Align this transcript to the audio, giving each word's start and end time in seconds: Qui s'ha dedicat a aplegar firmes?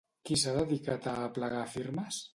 Qui 0.29 0.37
s'ha 0.43 0.53
dedicat 0.55 1.07
a 1.13 1.15
aplegar 1.29 1.63
firmes? 1.79 2.23